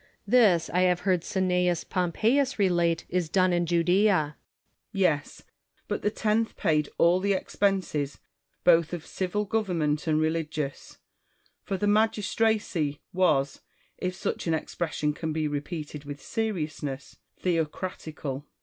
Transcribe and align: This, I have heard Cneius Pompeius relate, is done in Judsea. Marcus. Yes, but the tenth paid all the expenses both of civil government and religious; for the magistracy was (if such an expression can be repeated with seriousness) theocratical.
This, 0.25 0.67
I 0.71 0.79
have 0.81 1.01
heard 1.01 1.21
Cneius 1.21 1.83
Pompeius 1.87 2.57
relate, 2.57 3.05
is 3.07 3.29
done 3.29 3.53
in 3.53 3.67
Judsea. 3.67 4.07
Marcus. 4.11 4.35
Yes, 4.91 5.43
but 5.87 6.01
the 6.01 6.09
tenth 6.09 6.55
paid 6.57 6.89
all 6.97 7.19
the 7.19 7.33
expenses 7.33 8.17
both 8.63 8.93
of 8.93 9.05
civil 9.05 9.45
government 9.45 10.07
and 10.07 10.19
religious; 10.19 10.97
for 11.61 11.77
the 11.77 11.85
magistracy 11.85 12.99
was 13.13 13.61
(if 13.99 14.15
such 14.15 14.47
an 14.47 14.55
expression 14.55 15.13
can 15.13 15.31
be 15.33 15.47
repeated 15.47 16.05
with 16.05 16.19
seriousness) 16.19 17.17
theocratical. 17.37 18.47